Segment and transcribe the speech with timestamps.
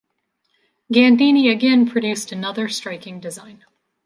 [0.91, 3.63] Gandini again produced another striking design.